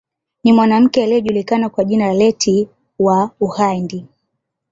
Ni 0.43 0.53
mwanamke 0.53 1.03
aliyejulikana 1.03 1.69
kwa 1.69 1.83
jina 1.83 2.07
la 2.07 2.13
Leti 2.13 2.67
wa 2.99 3.31
Ughandi 3.39 4.05